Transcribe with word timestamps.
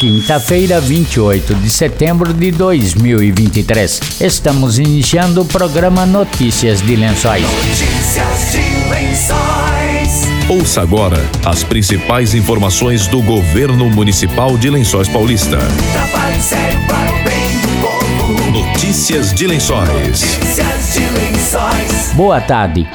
quinta-feira, 0.00 0.80
28 0.80 1.54
de 1.56 1.68
setembro 1.68 2.32
de 2.32 2.50
2023. 2.50 4.00
Estamos 4.22 4.78
iniciando 4.78 5.42
o 5.42 5.44
programa 5.44 6.06
Notícias 6.06 6.80
de 6.80 6.96
Lençóis. 6.96 7.42
Notícias 7.42 8.50
de 8.50 8.88
Lençóis. 8.88 10.48
Ouça 10.48 10.80
agora 10.80 11.22
as 11.44 11.62
principais 11.62 12.34
informações 12.34 13.08
do 13.08 13.20
governo 13.20 13.90
municipal 13.90 14.56
de 14.56 14.70
Lençóis 14.70 15.06
Paulista. 15.06 15.58
Notícias 18.50 19.34
de 19.34 19.46
Lençóis. 19.46 19.90
Notícias 19.90 20.94
de 20.94 21.00
Lençóis. 21.00 22.12
Boa 22.14 22.40
tarde. 22.40 22.88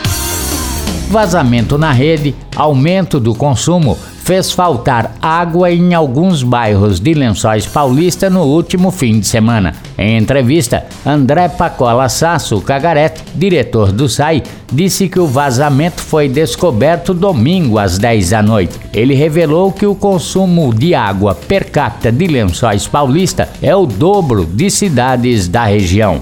Vazamento 1.08 1.78
na 1.78 1.92
rede, 1.92 2.34
aumento 2.56 3.20
do 3.20 3.36
consumo 3.36 3.96
fez 4.26 4.52
faltar 4.52 5.16
água 5.22 5.72
em 5.72 5.94
alguns 5.94 6.42
bairros 6.42 7.00
de 7.00 7.14
Lençóis 7.14 7.68
Paulista 7.68 8.28
no 8.28 8.42
último 8.42 8.90
fim 8.90 9.20
de 9.20 9.28
semana. 9.28 9.76
Em 9.96 10.18
entrevista, 10.18 10.84
André 11.06 11.48
Pacola 11.48 12.10
Sasso 12.10 12.60
Cagarete, 12.60 13.22
diretor 13.36 13.92
do 13.92 14.10
SAI, 14.10 14.42
disse 14.74 15.08
que 15.08 15.20
o 15.20 15.28
vazamento 15.28 16.02
foi 16.02 16.28
descoberto 16.28 17.14
domingo 17.14 17.78
às 17.78 18.00
10 18.00 18.32
da 18.32 18.42
noite. 18.42 18.80
Ele 18.92 19.14
revelou 19.14 19.72
que 19.72 19.86
o 19.86 19.94
consumo 19.94 20.74
de 20.74 20.96
água 20.96 21.36
per 21.36 21.70
capita 21.70 22.12
de 22.12 22.26
Lençóis 22.26 22.88
Paulista 22.88 23.48
é 23.62 23.76
o 23.76 23.86
dobro 23.86 24.44
de 24.44 24.72
cidades 24.72 25.48
da 25.48 25.66
região. 25.66 26.22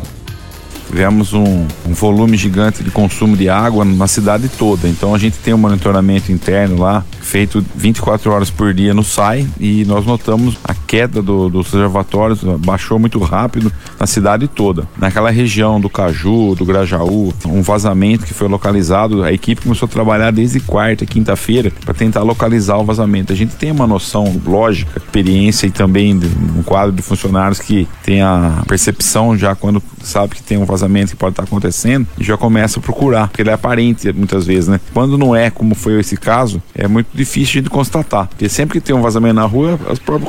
Tivemos 0.94 1.34
um, 1.34 1.66
um, 1.88 1.92
volume 1.92 2.38
gigante 2.38 2.84
de 2.84 2.92
consumo 2.92 3.36
de 3.36 3.50
água 3.50 3.84
na 3.84 4.06
cidade 4.06 4.48
toda. 4.48 4.88
Então 4.88 5.16
a 5.16 5.18
gente 5.18 5.40
tem 5.40 5.52
um 5.52 5.58
monitoramento 5.58 6.32
interno 6.32 6.80
lá, 6.80 7.04
feito 7.20 7.66
24 7.76 8.32
horas 8.32 8.52
por 8.52 8.72
dia 8.76 8.94
no 8.94 9.04
SAI, 9.04 9.48
e 9.60 9.84
nós 9.86 10.06
notamos 10.06 10.56
a 10.64 10.76
queda 10.94 11.24
do, 11.24 11.50
dos 11.50 11.72
reservatórios, 11.72 12.44
baixou 12.44 13.00
muito 13.00 13.18
rápido 13.18 13.74
na 14.00 14.06
cidade 14.06 14.48
toda. 14.48 14.88
Naquela 14.96 15.32
região 15.32 15.82
do 15.82 15.90
Caju, 15.90 16.54
do 16.54 16.64
Grajaú, 16.64 17.34
um 17.48 17.64
vazamento 17.64 18.28
que 18.28 18.34
foi 18.34 18.48
localizado, 18.48 19.24
a 19.24 19.34
equipe 19.34 19.64
começou 19.64 19.88
a 19.88 19.90
trabalhar 19.90 20.30
desde 20.30 20.60
quarta 20.60 21.04
quinta-feira 21.04 21.72
para 21.84 21.96
tentar 21.96 22.22
localizar 22.22 22.78
o 22.78 22.86
vazamento. 22.86 23.34
A 23.34 23.36
gente 23.36 23.56
tem 23.56 23.72
uma 23.72 23.88
noção 23.88 24.40
lógica, 24.46 25.00
experiência 25.04 25.66
e 25.66 25.72
também 25.72 26.14
um 26.56 26.62
quadro 26.62 26.92
de 26.92 27.02
funcionários 27.02 27.60
que 27.60 27.88
tem 28.04 28.22
a 28.22 28.62
percepção 28.68 29.36
já 29.36 29.56
quando 29.56 29.82
sabe 30.04 30.36
que 30.36 30.44
tem 30.44 30.60
um 30.60 30.66
vazamento 30.66 31.10
que 31.10 31.18
pode 31.18 31.34
estar 31.34 31.44
acontecendo 31.44 32.06
e 32.20 32.24
já 32.24 32.38
começa 32.38 32.80
a 32.80 32.84
procurar, 32.84 33.30
porque 33.30 33.42
ele 33.42 33.50
é 33.50 33.54
aparente 33.54 34.14
muitas 34.14 34.46
vezes, 34.46 34.68
né? 34.68 34.80
Quando 34.94 35.18
não 35.18 35.36
é, 35.36 35.50
como 35.50 35.74
foi 35.74 36.00
esse 36.00 36.18
caso, 36.18 36.62
é 36.76 36.88
muito 36.88 37.08
difícil 37.16 37.64
de 37.64 37.70
constatar, 37.70 38.28
porque 38.28 38.48
sempre 38.48 38.80
que 38.80 38.86
tem 38.86 38.96
um 38.96 39.02
vazamento 39.02 39.34
na 39.34 39.46
rua, 39.46 39.80
a 39.90 39.96
própria 39.96 40.28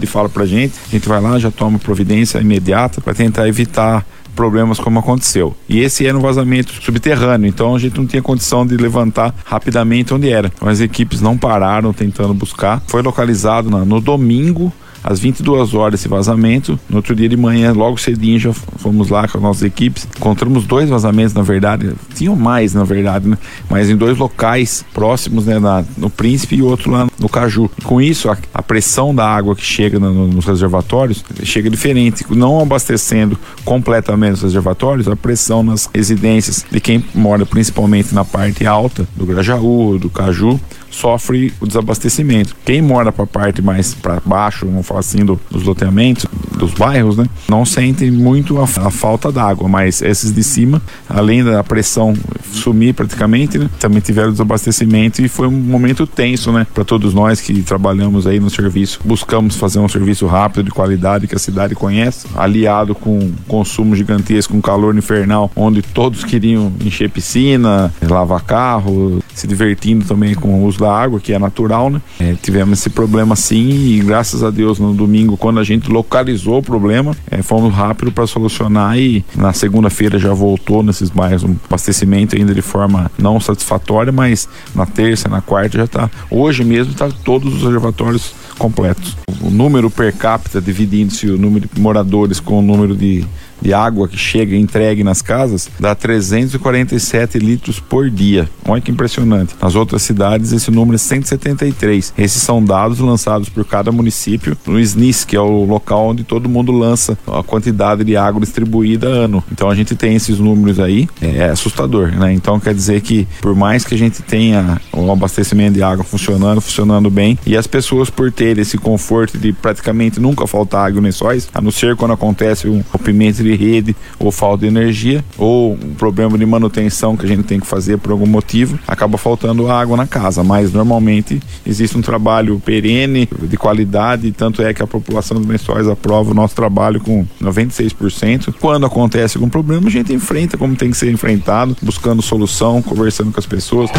comunidade 0.00 0.06
fala 0.06 0.28
pra 0.28 0.46
gente, 0.46 0.74
a 0.88 0.90
gente 0.90 1.08
vai 1.08 1.20
lá, 1.20 1.38
já 1.38 1.50
toma 1.50 1.78
providência 1.78 2.38
imediata 2.38 3.00
para 3.00 3.14
tentar 3.14 3.46
evitar 3.48 4.06
problemas 4.34 4.78
como 4.78 4.98
aconteceu. 4.98 5.54
E 5.68 5.80
esse 5.80 6.06
era 6.06 6.16
um 6.16 6.20
vazamento 6.20 6.72
subterrâneo, 6.82 7.48
então 7.48 7.74
a 7.74 7.78
gente 7.78 7.98
não 7.98 8.06
tinha 8.06 8.22
condição 8.22 8.66
de 8.66 8.76
levantar 8.76 9.34
rapidamente 9.44 10.14
onde 10.14 10.30
era. 10.30 10.50
Então, 10.54 10.68
as 10.68 10.80
equipes 10.80 11.20
não 11.20 11.36
pararam 11.36 11.92
tentando 11.92 12.32
buscar. 12.32 12.82
Foi 12.86 13.02
localizado 13.02 13.68
no 13.68 14.00
domingo 14.00 14.72
às 15.02 15.18
22 15.18 15.74
horas 15.74 16.00
esse 16.00 16.08
vazamento. 16.08 16.78
No 16.88 16.96
outro 16.96 17.14
dia 17.14 17.28
de 17.28 17.36
manhã, 17.36 17.72
logo 17.72 17.98
cedinho, 17.98 18.38
já 18.38 18.52
fomos 18.52 19.08
lá 19.08 19.26
com 19.26 19.38
as 19.38 19.42
nossas 19.42 19.62
equipes. 19.62 20.06
Encontramos 20.16 20.64
dois 20.64 20.88
vazamentos, 20.88 21.34
na 21.34 21.42
verdade. 21.42 21.92
Tinham 22.14 22.36
mais, 22.36 22.72
na 22.72 22.84
verdade, 22.84 23.28
né? 23.28 23.36
Mas 23.68 23.90
em 23.90 23.96
dois 23.96 24.16
locais 24.16 24.84
próximos, 24.94 25.46
né? 25.46 25.58
Na, 25.58 25.84
no 25.98 26.08
Príncipe 26.08 26.56
e 26.56 26.62
outro 26.62 26.90
lá 26.90 27.09
Caju. 27.30 27.70
Com 27.84 28.00
isso, 28.00 28.30
a, 28.30 28.36
a 28.52 28.62
pressão 28.62 29.14
da 29.14 29.26
água 29.26 29.54
que 29.54 29.64
chega 29.64 29.98
no, 29.98 30.28
nos 30.28 30.44
reservatórios 30.44 31.24
chega 31.42 31.70
diferente. 31.70 32.24
Não 32.30 32.60
abastecendo 32.60 33.38
completamente 33.64 34.34
os 34.34 34.42
reservatórios, 34.42 35.08
a 35.08 35.16
pressão 35.16 35.62
nas 35.62 35.88
residências 35.92 36.64
de 36.70 36.80
quem 36.80 37.04
mora 37.14 37.46
principalmente 37.46 38.14
na 38.14 38.24
parte 38.24 38.66
alta 38.66 39.06
do 39.16 39.26
Grajaú, 39.26 39.98
do 39.98 40.10
Caju, 40.10 40.60
sofre 40.90 41.52
o 41.60 41.66
desabastecimento. 41.66 42.54
Quem 42.64 42.82
mora 42.82 43.12
para 43.12 43.24
a 43.24 43.26
parte 43.26 43.62
mais 43.62 43.94
para 43.94 44.20
baixo, 44.24 44.66
vamos 44.66 44.86
falar 44.86 45.00
assim, 45.00 45.24
do, 45.24 45.40
dos 45.50 45.62
loteamentos, 45.62 46.26
dos 46.58 46.74
bairros, 46.74 47.16
né, 47.16 47.26
não 47.48 47.64
sentem 47.64 48.10
muito 48.10 48.58
a, 48.58 48.64
a 48.64 48.90
falta 48.90 49.30
d'água, 49.32 49.68
mas 49.68 50.02
esses 50.02 50.32
de 50.32 50.42
cima, 50.42 50.82
além 51.08 51.42
da 51.42 51.62
pressão 51.64 52.14
sumir 52.52 52.92
praticamente, 52.92 53.56
né, 53.56 53.70
também 53.78 54.00
tiveram 54.00 54.32
desabastecimento 54.32 55.22
e 55.22 55.28
foi 55.28 55.46
um 55.46 55.52
momento 55.52 56.06
tenso, 56.06 56.52
né, 56.52 56.66
para 56.74 56.84
todos 56.84 57.14
nós 57.14 57.19
que 57.40 57.62
trabalhamos 57.62 58.26
aí 58.26 58.40
no 58.40 58.48
serviço. 58.48 59.00
Buscamos 59.04 59.56
fazer 59.56 59.78
um 59.78 59.88
serviço 59.88 60.26
rápido, 60.26 60.64
de 60.64 60.70
qualidade, 60.70 61.26
que 61.26 61.34
a 61.34 61.38
cidade 61.38 61.74
conhece, 61.74 62.26
aliado 62.34 62.94
com 62.94 63.32
consumo 63.46 63.94
gigantesco, 63.94 64.54
com 64.54 64.60
calor 64.60 64.96
infernal, 64.96 65.50
onde 65.54 65.82
todos 65.82 66.24
queriam 66.24 66.72
encher 66.84 67.10
piscina, 67.10 67.92
lavar 68.02 68.42
carro, 68.42 69.22
se 69.34 69.46
divertindo 69.46 70.04
também 70.04 70.34
com 70.34 70.60
o 70.60 70.66
uso 70.66 70.78
da 70.78 70.92
água, 70.92 71.20
que 71.20 71.32
é 71.32 71.38
natural, 71.38 71.90
né? 71.90 72.00
É, 72.18 72.34
tivemos 72.34 72.78
esse 72.78 72.90
problema 72.90 73.36
sim 73.36 73.70
e 73.70 74.00
graças 74.00 74.42
a 74.42 74.50
Deus 74.50 74.78
no 74.78 74.94
domingo, 74.94 75.36
quando 75.36 75.60
a 75.60 75.64
gente 75.64 75.90
localizou 75.90 76.58
o 76.58 76.62
problema, 76.62 77.14
é, 77.30 77.42
fomos 77.42 77.74
rápido 77.74 78.10
para 78.12 78.26
solucionar 78.26 78.98
e 78.98 79.24
na 79.36 79.52
segunda-feira 79.52 80.18
já 80.18 80.32
voltou 80.32 80.82
nesses 80.82 81.10
bairros 81.10 81.44
um 81.44 81.56
abastecimento 81.66 82.36
ainda 82.36 82.54
de 82.54 82.62
forma 82.62 83.10
não 83.18 83.40
satisfatória, 83.40 84.12
mas 84.12 84.48
na 84.74 84.86
terça, 84.86 85.28
na 85.28 85.40
quarta 85.40 85.78
já 85.78 85.84
está. 85.84 86.10
Hoje 86.30 86.64
mesmo 86.64 86.92
está 86.92 87.09
todos 87.12 87.54
os 87.54 87.62
reservatórios 87.62 88.32
completos. 88.58 89.16
O 89.42 89.50
número 89.50 89.90
per 89.90 90.12
capita 90.12 90.60
dividindo-se 90.60 91.28
o 91.28 91.38
número 91.38 91.68
de 91.72 91.80
moradores 91.80 92.40
com 92.40 92.58
o 92.58 92.62
número 92.62 92.94
de 92.94 93.24
de 93.60 93.72
água 93.72 94.08
que 94.08 94.16
chega 94.16 94.56
entregue 94.56 95.04
nas 95.04 95.22
casas 95.22 95.68
dá 95.78 95.94
347 95.94 97.38
litros 97.38 97.80
por 97.80 98.10
dia. 98.10 98.48
Olha 98.66 98.80
que 98.80 98.90
impressionante. 98.90 99.54
Nas 99.60 99.74
outras 99.74 100.02
cidades 100.02 100.52
esse 100.52 100.70
número 100.70 100.96
é 100.96 100.98
173. 100.98 102.14
Esses 102.16 102.42
são 102.42 102.62
dados 102.62 102.98
lançados 102.98 103.48
por 103.48 103.64
cada 103.64 103.90
município 103.90 104.56
no 104.66 104.78
SNIS, 104.78 105.24
que 105.24 105.36
é 105.36 105.40
o 105.40 105.64
local 105.64 106.08
onde 106.08 106.24
todo 106.24 106.48
mundo 106.48 106.72
lança 106.72 107.18
a 107.26 107.42
quantidade 107.42 108.04
de 108.04 108.16
água 108.16 108.40
distribuída 108.40 109.08
ano. 109.08 109.42
Então 109.50 109.68
a 109.70 109.74
gente 109.74 109.94
tem 109.94 110.14
esses 110.14 110.38
números 110.38 110.78
aí, 110.78 111.08
é, 111.20 111.38
é 111.38 111.50
assustador, 111.50 112.08
né? 112.08 112.32
Então 112.32 112.58
quer 112.60 112.74
dizer 112.74 113.00
que 113.00 113.26
por 113.40 113.54
mais 113.54 113.84
que 113.84 113.94
a 113.94 113.98
gente 113.98 114.22
tenha 114.22 114.80
o 114.92 115.10
abastecimento 115.10 115.74
de 115.74 115.82
água 115.82 116.04
funcionando, 116.04 116.60
funcionando 116.60 117.10
bem, 117.10 117.38
e 117.46 117.56
as 117.56 117.66
pessoas 117.66 118.10
por 118.10 118.30
terem 118.30 118.62
esse 118.62 118.78
conforto 118.78 119.38
de 119.38 119.52
praticamente 119.52 120.20
nunca 120.20 120.46
faltar 120.46 120.86
água 120.86 121.00
em 121.00 121.04
lençóis, 121.04 121.48
a 121.54 121.60
não 121.60 121.70
ser 121.70 121.96
quando 121.96 122.12
acontece 122.12 122.68
um 122.68 122.82
rompimento 122.92 123.42
de 123.42 123.49
de 123.50 123.56
rede 123.56 123.96
ou 124.18 124.30
falta 124.30 124.60
de 124.62 124.66
energia 124.66 125.24
ou 125.36 125.72
um 125.72 125.94
problema 125.94 126.36
de 126.38 126.46
manutenção 126.46 127.16
que 127.16 127.24
a 127.24 127.28
gente 127.28 127.42
tem 127.42 127.60
que 127.60 127.66
fazer 127.66 127.98
por 127.98 128.12
algum 128.12 128.26
motivo, 128.26 128.78
acaba 128.86 129.18
faltando 129.18 129.70
água 129.70 129.96
na 129.96 130.06
casa. 130.06 130.42
Mas 130.44 130.72
normalmente 130.72 131.40
existe 131.66 131.96
um 131.96 132.02
trabalho 132.02 132.60
perene, 132.64 133.28
de 133.42 133.56
qualidade, 133.56 134.32
tanto 134.32 134.62
é 134.62 134.72
que 134.72 134.82
a 134.82 134.86
população 134.86 135.38
dos 135.38 135.46
lençóis 135.46 135.88
aprova 135.88 136.30
o 136.30 136.34
nosso 136.34 136.54
trabalho 136.54 137.00
com 137.00 137.26
96%. 137.42 138.54
Quando 138.60 138.86
acontece 138.86 139.36
algum 139.36 139.48
problema, 139.48 139.88
a 139.88 139.90
gente 139.90 140.12
enfrenta 140.12 140.56
como 140.56 140.76
tem 140.76 140.90
que 140.90 140.96
ser 140.96 141.10
enfrentado, 141.10 141.76
buscando 141.82 142.22
solução, 142.22 142.82
conversando 142.82 143.32
com 143.32 143.40
as 143.40 143.46
pessoas. 143.46 143.90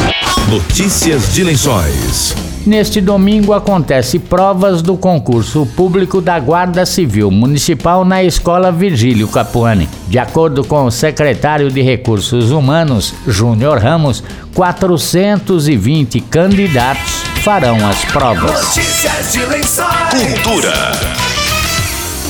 Notícias 0.50 1.34
de 1.34 1.44
Lençóis. 1.44 2.51
Neste 2.66 3.02
domingo 3.02 3.54
acontece 3.54 4.20
provas 4.20 4.82
do 4.82 4.96
concurso 4.96 5.66
público 5.76 6.22
da 6.22 6.40
Guarda 6.40 6.86
Civil 6.86 7.32
Municipal 7.32 8.06
na 8.06 8.24
Escola 8.24 8.72
Virgílio 8.72 9.28
Capuani. 9.28 9.90
De 10.08 10.20
acordo 10.20 10.64
com 10.64 10.86
o 10.86 10.92
secretário 10.92 11.72
de 11.72 11.82
Recursos 11.82 12.52
Humanos, 12.52 13.16
Júnior 13.28 13.80
Ramos, 13.80 14.24
420 14.54 16.22
candidatos 16.22 17.24
farão 17.44 17.78
as 17.88 18.06
provas. 18.06 18.52
Notícias 18.52 19.34
de 19.34 19.46
Lençóis. 19.46 20.10
Cultura. 20.12 21.31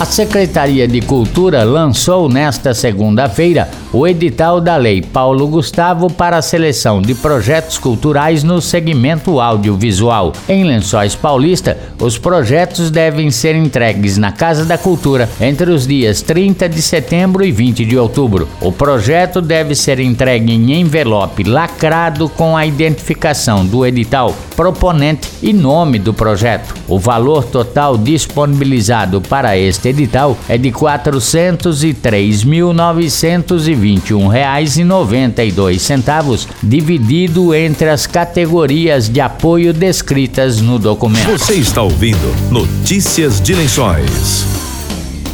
A 0.02 0.06
Secretaria 0.06 0.88
de 0.88 1.00
Cultura 1.00 1.64
lançou 1.64 2.28
nesta 2.28 2.74
segunda-feira 2.74 3.70
o 3.94 4.08
edital 4.08 4.60
da 4.60 4.76
Lei 4.76 5.00
Paulo 5.00 5.48
Gustavo 5.48 6.10
para 6.10 6.38
a 6.38 6.42
seleção 6.42 7.00
de 7.00 7.14
projetos 7.14 7.78
culturais 7.78 8.44
no 8.44 8.60
segmento 8.60 9.40
audiovisual. 9.40 10.34
Em 10.50 10.64
Lençóis 10.64 11.14
Paulista, 11.14 11.78
os 12.00 12.18
projetos 12.18 12.90
devem 12.90 13.30
ser 13.30 13.54
entregues 13.54 14.18
na 14.18 14.32
Casa 14.32 14.66
da 14.66 14.76
Cultura 14.76 15.30
entre 15.40 15.70
os 15.70 15.86
dias 15.86 16.24
30 16.24 16.68
de 16.68 16.82
setembro 16.82 17.46
e 17.46 17.52
20 17.52 17.86
de 17.86 17.96
outubro. 17.96 18.50
O 18.60 18.72
projeto 18.72 19.40
deve 19.40 19.76
ser 19.76 20.00
entregue 20.00 20.52
em 20.52 20.80
envelope 20.82 21.44
lacrado 21.44 22.28
com 22.28 22.58
a 22.58 22.66
identificação 22.66 23.64
do 23.64 23.86
edital, 23.86 24.36
proponente 24.56 25.30
e 25.44 25.54
nome 25.54 26.00
do 26.00 26.12
projeto. 26.12 26.74
O 26.88 26.98
valor 26.98 27.44
total 27.44 28.00
disponibilizado 28.00 29.22
para 29.22 29.56
este 29.56 29.91
edital 29.92 30.36
é 30.50 30.58
de 30.58 30.70
R$ 30.70 30.76
403.920 30.76 33.72
R$ 33.72 33.76
21,92, 33.76 36.48
dividido 36.62 37.54
entre 37.54 37.90
as 37.90 38.08
categorias 38.08 39.10
de 39.10 39.22
apoio 39.22 39.74
descritas 39.74 40.62
no 40.62 40.80
documento. 40.80 41.32
Você 41.32 41.56
está 41.56 41.82
ouvindo 41.82 42.52
Notícias 42.52 43.42
de 43.42 43.54
Lençóis. 43.54 44.61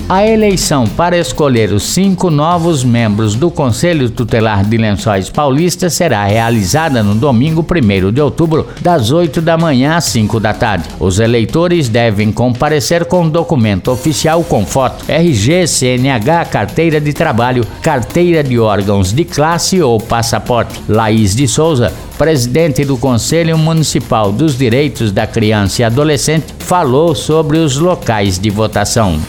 A 0.09 0.25
eleição 0.25 0.87
para 0.87 1.17
escolher 1.17 1.73
os 1.73 1.83
cinco 1.83 2.29
novos 2.31 2.81
membros 2.81 3.35
do 3.35 3.51
Conselho 3.51 4.09
Tutelar 4.09 4.63
de 4.63 4.77
Lençóis 4.77 5.29
Paulista 5.29 5.89
será 5.89 6.23
realizada 6.23 7.03
no 7.03 7.13
domingo 7.13 7.61
1 7.69 8.13
de 8.13 8.21
outubro, 8.21 8.67
das 8.79 9.11
8 9.11 9.41
da 9.41 9.57
manhã 9.57 9.97
às 9.97 10.05
5 10.05 10.39
da 10.39 10.53
tarde. 10.53 10.87
Os 10.97 11.19
eleitores 11.19 11.89
devem 11.89 12.31
comparecer 12.31 13.03
com 13.03 13.27
documento 13.27 13.91
oficial 13.91 14.45
com 14.45 14.65
foto, 14.65 15.03
RG, 15.09 15.67
CNH, 15.67 16.45
carteira 16.45 17.01
de 17.01 17.11
trabalho, 17.11 17.67
carteira 17.81 18.41
de 18.41 18.57
órgãos 18.57 19.11
de 19.11 19.25
classe 19.25 19.81
ou 19.81 19.99
passaporte. 19.99 20.81
Laís 20.87 21.35
de 21.35 21.49
Souza, 21.49 21.91
presidente 22.17 22.85
do 22.85 22.95
Conselho 22.95 23.57
Municipal 23.57 24.31
dos 24.31 24.57
Direitos 24.57 25.11
da 25.11 25.27
Criança 25.27 25.81
e 25.81 25.83
Adolescente, 25.83 26.45
falou 26.59 27.13
sobre 27.13 27.57
os 27.57 27.75
locais 27.75 28.39
de 28.39 28.49
votação. 28.49 29.19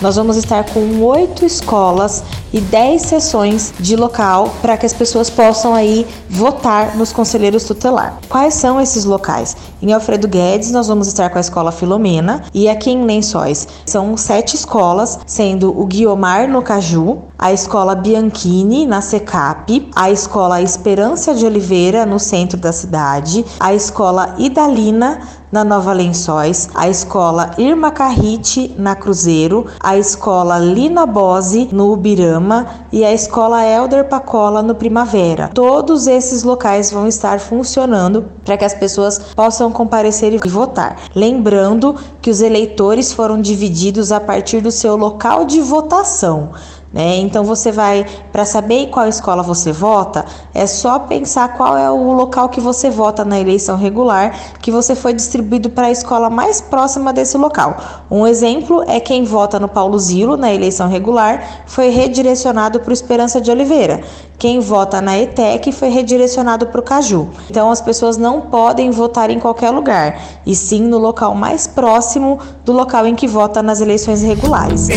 Nós 0.00 0.16
vamos 0.16 0.36
estar 0.36 0.64
com 0.64 1.02
oito 1.04 1.44
escolas 1.44 2.22
e 2.52 2.60
dez 2.60 3.02
sessões 3.02 3.72
de 3.80 3.96
local 3.96 4.54
para 4.60 4.76
que 4.76 4.84
as 4.84 4.92
pessoas 4.92 5.30
possam 5.30 5.74
aí 5.74 6.06
votar 6.28 6.96
nos 6.96 7.12
conselheiros 7.12 7.64
tutelar. 7.64 8.18
Quais 8.28 8.54
são 8.54 8.80
esses 8.80 9.06
locais? 9.06 9.56
Em 9.80 9.92
Alfredo 9.92 10.28
Guedes, 10.28 10.70
nós 10.70 10.88
vamos 10.88 11.08
estar 11.08 11.30
com 11.30 11.38
a 11.38 11.40
escola 11.40 11.72
Filomena 11.72 12.44
e 12.52 12.68
aqui 12.68 12.90
em 12.90 13.04
Lençóis 13.04 13.66
são 13.86 14.16
sete 14.16 14.54
escolas, 14.54 15.18
sendo 15.26 15.78
o 15.78 15.86
Guiomar 15.86 16.46
no 16.46 16.60
Caju, 16.60 17.22
a 17.38 17.52
escola 17.52 17.94
Bianchini 17.94 18.86
na 18.86 19.00
Secap, 19.00 19.90
a 19.94 20.10
escola 20.10 20.60
Esperança 20.60 21.34
de 21.34 21.44
Oliveira 21.44 22.04
no 22.04 22.18
centro 22.18 22.58
da 22.58 22.72
cidade, 22.72 23.44
a 23.58 23.74
escola 23.74 24.34
Idalina 24.38 25.20
na 25.50 25.64
Nova 25.64 25.92
Lençóis, 25.92 26.68
a 26.74 26.88
escola 26.88 27.52
Irma 27.58 27.90
Carrite 27.90 28.74
na 28.78 28.94
Cruzeiro, 28.94 29.66
a 29.80 29.96
escola 29.96 30.58
Lina 30.58 31.06
Bose 31.06 31.68
no 31.72 31.92
Ubirama 31.92 32.66
e 32.92 33.04
a 33.04 33.12
escola 33.12 33.64
Elder 33.64 34.04
Pacola 34.08 34.62
no 34.62 34.74
Primavera. 34.74 35.50
Todos 35.54 36.06
esses 36.06 36.42
locais 36.42 36.90
vão 36.90 37.06
estar 37.06 37.38
funcionando 37.40 38.24
para 38.44 38.56
que 38.56 38.64
as 38.64 38.74
pessoas 38.74 39.18
possam 39.34 39.70
comparecer 39.70 40.32
e 40.32 40.48
votar. 40.48 40.96
Lembrando 41.14 41.94
que 42.20 42.30
os 42.30 42.40
eleitores 42.40 43.12
foram 43.12 43.40
divididos 43.40 44.12
a 44.12 44.20
partir 44.20 44.60
do 44.60 44.70
seu 44.70 44.96
local 44.96 45.44
de 45.44 45.60
votação. 45.60 46.50
Né? 46.96 47.18
Então 47.18 47.44
você 47.44 47.70
vai 47.70 48.06
para 48.32 48.46
saber 48.46 48.86
qual 48.86 49.06
escola 49.06 49.42
você 49.42 49.70
vota, 49.70 50.24
é 50.54 50.66
só 50.66 50.98
pensar 50.98 51.54
qual 51.54 51.76
é 51.76 51.90
o 51.90 52.12
local 52.12 52.48
que 52.48 52.58
você 52.58 52.88
vota 52.88 53.22
na 53.22 53.38
eleição 53.38 53.76
regular, 53.76 54.34
que 54.62 54.70
você 54.70 54.94
foi 54.94 55.12
distribuído 55.12 55.68
para 55.68 55.88
a 55.88 55.90
escola 55.90 56.30
mais 56.30 56.62
próxima 56.62 57.12
desse 57.12 57.36
local. 57.36 57.76
Um 58.10 58.26
exemplo 58.26 58.82
é 58.86 58.98
quem 58.98 59.24
vota 59.24 59.60
no 59.60 59.68
Paulo 59.68 59.98
Zilo 59.98 60.38
na 60.38 60.50
eleição 60.50 60.88
regular 60.88 61.64
foi 61.66 61.90
redirecionado 61.90 62.80
para 62.80 62.88
o 62.88 62.94
Esperança 62.94 63.42
de 63.42 63.50
Oliveira. 63.50 64.00
Quem 64.38 64.58
vota 64.60 65.02
na 65.02 65.18
ETEC 65.18 65.72
foi 65.72 65.90
redirecionado 65.90 66.68
para 66.68 66.80
o 66.80 66.82
Caju. 66.82 67.28
Então 67.50 67.70
as 67.70 67.82
pessoas 67.82 68.16
não 68.16 68.40
podem 68.40 68.90
votar 68.90 69.28
em 69.28 69.38
qualquer 69.38 69.68
lugar, 69.68 70.18
e 70.46 70.54
sim 70.56 70.80
no 70.80 70.96
local 70.96 71.34
mais 71.34 71.66
próximo 71.66 72.38
do 72.64 72.72
local 72.72 73.06
em 73.06 73.14
que 73.14 73.28
vota 73.28 73.62
nas 73.62 73.82
eleições 73.82 74.22
regulares. 74.22 74.88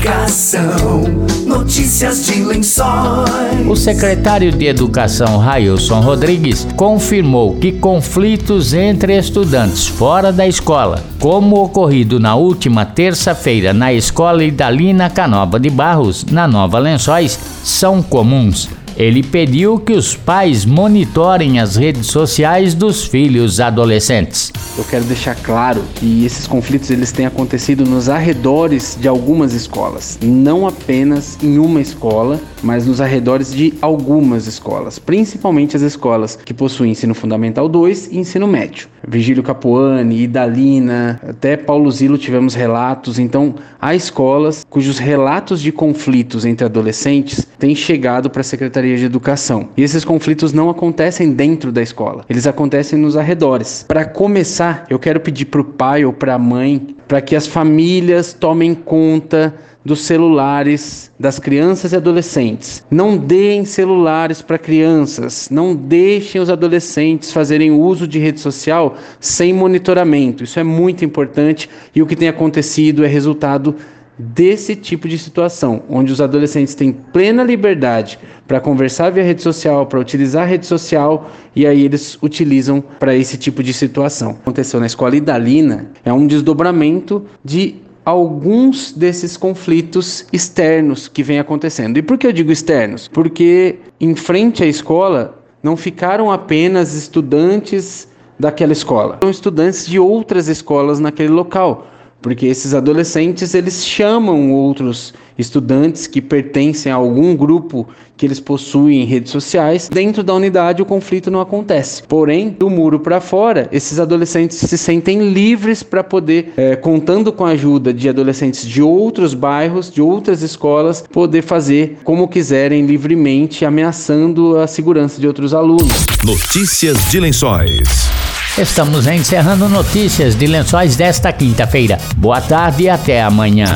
Educação, 0.00 1.02
notícias 1.46 2.24
de 2.24 2.42
lençóis. 2.42 3.68
O 3.68 3.76
secretário 3.76 4.50
de 4.50 4.64
Educação, 4.64 5.36
Railson 5.36 6.00
Rodrigues, 6.00 6.66
confirmou 6.74 7.56
que 7.56 7.70
conflitos 7.70 8.72
entre 8.72 9.18
estudantes 9.18 9.86
fora 9.86 10.32
da 10.32 10.48
escola, 10.48 11.04
como 11.18 11.62
ocorrido 11.62 12.18
na 12.18 12.34
última 12.34 12.86
terça-feira 12.86 13.74
na 13.74 13.92
escola 13.92 14.42
Idalina 14.42 15.10
Canova 15.10 15.60
de 15.60 15.68
Barros, 15.68 16.24
na 16.24 16.48
Nova 16.48 16.78
Lençóis, 16.78 17.38
são 17.62 18.02
comuns. 18.02 18.70
Ele 19.00 19.22
pediu 19.22 19.78
que 19.78 19.94
os 19.94 20.14
pais 20.14 20.66
monitorem 20.66 21.58
as 21.58 21.74
redes 21.74 22.08
sociais 22.08 22.74
dos 22.74 23.06
filhos 23.06 23.58
adolescentes. 23.58 24.52
Eu 24.76 24.84
quero 24.84 25.04
deixar 25.04 25.34
claro 25.36 25.82
que 25.94 26.22
esses 26.26 26.46
conflitos 26.46 26.90
eles 26.90 27.10
têm 27.10 27.24
acontecido 27.24 27.86
nos 27.86 28.10
arredores 28.10 28.98
de 29.00 29.08
algumas 29.08 29.54
escolas, 29.54 30.18
não 30.20 30.66
apenas 30.66 31.38
em 31.42 31.58
uma 31.58 31.80
escola, 31.80 32.38
mas 32.62 32.86
nos 32.86 33.00
arredores 33.00 33.54
de 33.54 33.72
algumas 33.80 34.46
escolas, 34.46 34.98
principalmente 34.98 35.74
as 35.74 35.80
escolas 35.80 36.36
que 36.36 36.52
possuem 36.52 36.90
ensino 36.90 37.14
fundamental 37.14 37.70
2 37.70 38.08
e 38.12 38.18
ensino 38.18 38.46
médio. 38.46 38.86
Virgílio 39.10 39.42
Capuani, 39.42 40.22
Idalina, 40.22 41.20
até 41.26 41.56
Paulo 41.56 41.90
Zilo 41.90 42.16
tivemos 42.16 42.54
relatos, 42.54 43.18
então 43.18 43.56
há 43.80 43.94
escolas 43.94 44.64
cujos 44.70 44.98
relatos 44.98 45.60
de 45.60 45.72
conflitos 45.72 46.44
entre 46.44 46.64
adolescentes 46.64 47.46
têm 47.58 47.74
chegado 47.74 48.30
para 48.30 48.40
a 48.40 48.44
Secretaria 48.44 48.96
de 48.96 49.04
Educação. 49.04 49.68
E 49.76 49.82
esses 49.82 50.04
conflitos 50.04 50.52
não 50.52 50.70
acontecem 50.70 51.32
dentro 51.32 51.72
da 51.72 51.82
escola, 51.82 52.24
eles 52.28 52.46
acontecem 52.46 52.98
nos 52.98 53.16
arredores. 53.16 53.84
Para 53.88 54.04
começar, 54.04 54.84
eu 54.88 54.98
quero 54.98 55.20
pedir 55.20 55.46
para 55.46 55.60
o 55.60 55.64
pai 55.64 56.04
ou 56.04 56.12
para 56.12 56.34
a 56.34 56.38
mãe 56.38 56.94
para 57.08 57.20
que 57.20 57.34
as 57.34 57.48
famílias 57.48 58.32
tomem 58.32 58.72
conta 58.72 59.52
dos 59.84 60.02
celulares 60.02 61.10
das 61.18 61.38
crianças 61.38 61.92
e 61.92 61.96
adolescentes. 61.96 62.84
Não 62.90 63.16
deem 63.16 63.64
celulares 63.64 64.42
para 64.42 64.58
crianças, 64.58 65.48
não 65.50 65.74
deixem 65.74 66.40
os 66.40 66.50
adolescentes 66.50 67.32
fazerem 67.32 67.70
uso 67.70 68.06
de 68.06 68.18
rede 68.18 68.40
social 68.40 68.96
sem 69.18 69.52
monitoramento. 69.52 70.44
Isso 70.44 70.58
é 70.58 70.64
muito 70.64 71.04
importante 71.04 71.68
e 71.94 72.02
o 72.02 72.06
que 72.06 72.16
tem 72.16 72.28
acontecido 72.28 73.04
é 73.04 73.08
resultado 73.08 73.74
desse 74.20 74.76
tipo 74.76 75.08
de 75.08 75.18
situação, 75.18 75.82
onde 75.88 76.12
os 76.12 76.20
adolescentes 76.20 76.74
têm 76.74 76.92
plena 76.92 77.42
liberdade 77.42 78.18
para 78.46 78.60
conversar 78.60 79.10
via 79.10 79.24
rede 79.24 79.42
social, 79.42 79.86
para 79.86 79.98
utilizar 79.98 80.42
a 80.42 80.46
rede 80.46 80.66
social 80.66 81.30
e 81.56 81.66
aí 81.66 81.82
eles 81.82 82.18
utilizam 82.22 82.82
para 82.98 83.14
esse 83.14 83.38
tipo 83.38 83.62
de 83.62 83.72
situação. 83.72 84.32
Aconteceu 84.32 84.78
na 84.78 84.86
escola 84.86 85.16
Idalina, 85.16 85.90
é 86.04 86.12
um 86.12 86.26
desdobramento 86.26 87.24
de 87.42 87.76
alguns 88.04 88.92
desses 88.92 89.36
conflitos 89.36 90.26
externos 90.32 91.08
que 91.08 91.22
vem 91.22 91.38
acontecendo. 91.38 91.96
E 91.96 92.02
por 92.02 92.18
que 92.18 92.26
eu 92.26 92.32
digo 92.32 92.52
externos? 92.52 93.08
Porque 93.08 93.78
em 94.00 94.14
frente 94.14 94.62
à 94.62 94.66
escola 94.66 95.38
não 95.62 95.76
ficaram 95.76 96.30
apenas 96.30 96.94
estudantes 96.94 98.08
daquela 98.40 98.72
escola, 98.72 99.18
são 99.20 99.30
estudantes 99.30 99.86
de 99.86 99.98
outras 99.98 100.48
escolas 100.48 100.98
naquele 100.98 101.28
local 101.30 101.86
porque 102.22 102.46
esses 102.46 102.74
adolescentes 102.74 103.54
eles 103.54 103.86
chamam 103.86 104.52
outros 104.52 105.14
estudantes 105.38 106.06
que 106.06 106.20
pertencem 106.20 106.92
a 106.92 106.96
algum 106.96 107.34
grupo 107.34 107.88
que 108.16 108.26
eles 108.26 108.38
possuem 108.38 109.00
em 109.00 109.06
redes 109.06 109.32
sociais. 109.32 109.88
Dentro 109.88 110.22
da 110.22 110.34
unidade 110.34 110.82
o 110.82 110.84
conflito 110.84 111.30
não 111.30 111.40
acontece. 111.40 112.02
Porém, 112.02 112.50
do 112.50 112.68
muro 112.68 113.00
para 113.00 113.20
fora, 113.20 113.66
esses 113.72 113.98
adolescentes 113.98 114.58
se 114.58 114.76
sentem 114.76 115.32
livres 115.32 115.82
para 115.82 116.04
poder, 116.04 116.52
é, 116.58 116.76
contando 116.76 117.32
com 117.32 117.46
a 117.46 117.50
ajuda 117.50 117.94
de 117.94 118.08
adolescentes 118.08 118.66
de 118.66 118.82
outros 118.82 119.32
bairros, 119.32 119.90
de 119.90 120.02
outras 120.02 120.42
escolas, 120.42 121.02
poder 121.10 121.40
fazer 121.40 121.98
como 122.04 122.28
quiserem 122.28 122.84
livremente, 122.84 123.64
ameaçando 123.64 124.58
a 124.58 124.66
segurança 124.66 125.18
de 125.18 125.26
outros 125.26 125.54
alunos. 125.54 126.04
Notícias 126.22 127.10
de 127.10 127.18
Lençóis. 127.18 128.10
Estamos 128.58 129.06
encerrando 129.06 129.68
notícias 129.68 130.34
de 130.34 130.46
lençóis 130.46 130.96
desta 130.96 131.32
quinta-feira. 131.32 131.98
Boa 132.16 132.40
tarde 132.40 132.84
e 132.84 132.88
até 132.88 133.22
amanhã. 133.22 133.66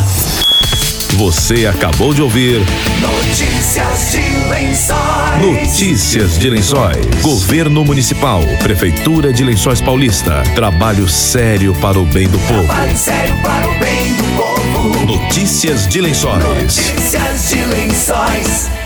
Você 1.15 1.67
acabou 1.67 2.13
de 2.13 2.21
ouvir 2.21 2.61
Notícias 3.01 4.11
de 4.11 4.49
lençóis. 4.51 5.41
Notícias 5.41 6.39
de 6.39 6.51
Lençóis. 6.51 7.07
Governo 7.23 7.85
Municipal, 7.85 8.41
Prefeitura 8.63 9.33
de 9.33 9.45
Lençóis 9.45 9.81
Paulista. 9.81 10.43
Trabalho 10.55 11.09
sério 11.09 11.75
para 11.81 11.99
o 11.99 12.05
bem 12.05 12.29
do 12.29 12.39
povo. 12.41 12.65
Trabalho 12.65 12.97
sério 12.97 13.35
para 13.43 13.69
o 13.69 13.79
bem 13.79 14.13
do 14.15 14.25
povo. 14.37 15.07
Notícias 15.07 15.87
de 15.87 16.01
Lençóis. 16.01 16.45
Notícias 16.45 17.49
de 17.49 17.65
lençóis. 17.65 18.84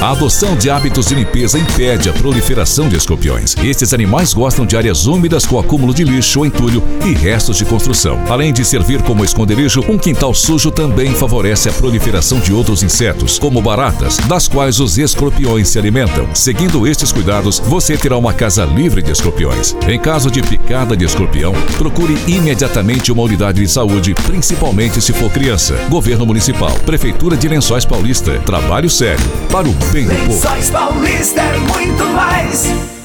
A 0.00 0.10
adoção 0.10 0.54
de 0.56 0.68
hábitos 0.68 1.06
de 1.06 1.14
limpeza 1.14 1.58
impede 1.58 2.10
a 2.10 2.12
proliferação 2.12 2.86
de 2.88 2.96
escorpiões. 2.96 3.56
Estes 3.64 3.94
animais 3.94 4.34
gostam 4.34 4.66
de 4.66 4.76
áreas 4.76 5.06
úmidas 5.06 5.46
com 5.46 5.58
acúmulo 5.58 5.94
de 5.94 6.04
lixo 6.04 6.40
ou 6.40 6.46
entulho 6.46 6.82
e 7.04 7.12
restos 7.12 7.56
de 7.56 7.64
construção. 7.64 8.22
Além 8.28 8.52
de 8.52 8.64
servir 8.64 9.02
como 9.02 9.24
esconderijo, 9.24 9.80
um 9.88 9.96
quintal 9.96 10.34
sujo 10.34 10.70
também 10.70 11.14
favorece 11.14 11.70
a 11.70 11.72
proliferação 11.72 12.38
de 12.38 12.52
outros 12.52 12.82
insetos, 12.82 13.38
como 13.38 13.62
baratas, 13.62 14.18
das 14.28 14.46
quais 14.46 14.78
os 14.80 14.98
escorpiões 14.98 15.68
se 15.68 15.78
alimentam. 15.78 16.28
Seguindo 16.34 16.86
estes 16.86 17.10
cuidados, 17.10 17.58
você 17.58 17.96
terá 17.96 18.18
uma 18.18 18.34
casa 18.34 18.66
livre 18.66 19.02
de 19.02 19.10
escorpiões. 19.10 19.74
Em 19.88 19.98
caso 19.98 20.30
de 20.30 20.42
picada 20.42 20.94
de 20.94 21.06
escorpião, 21.06 21.54
procure 21.78 22.16
imediatamente 22.26 23.10
uma 23.10 23.22
unidade 23.22 23.62
de 23.62 23.68
saúde, 23.68 24.14
principalmente 24.26 25.00
se 25.00 25.14
for 25.14 25.30
criança. 25.30 25.74
Governo 25.88 26.26
Municipal, 26.26 26.72
Prefeitura 26.84 27.36
de 27.36 27.48
Lençóis 27.48 27.86
Paulista. 27.86 28.38
Trabalho 28.40 28.90
sério 28.90 29.24
para 29.50 29.66
o 29.66 29.85
povo. 29.92 30.08
Lençóis 30.08 30.70
Paulista 30.70 31.40
é 31.40 31.58
muito 31.58 32.04
mais. 32.14 32.95